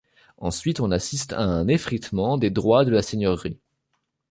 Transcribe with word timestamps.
Ensuite, 0.39 0.79
on 0.79 0.89
assiste 0.89 1.31
à 1.33 1.41
un 1.41 1.67
effritement 1.67 2.39
des 2.39 2.49
droits 2.49 2.85
de 2.85 2.89
la 2.89 3.03
seigneurie. 3.03 3.59